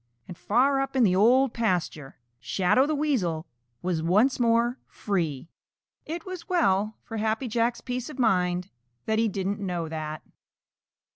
[0.27, 3.45] And far up in the Old Pasture, Shadow the Weasel
[3.83, 5.51] was once more free.
[6.07, 8.71] It was well for Happy Jack's peace of mind
[9.05, 10.23] that he didn't know that.